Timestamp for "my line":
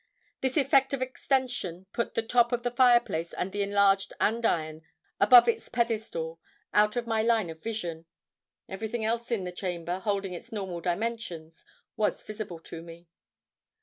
7.05-7.51